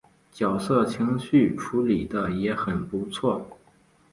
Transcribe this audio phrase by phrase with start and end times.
[0.33, 3.47] 角色情绪处理的也很不错